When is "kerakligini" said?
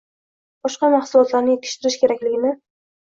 2.05-2.55